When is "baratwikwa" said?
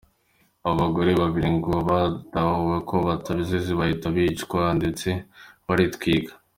5.65-6.33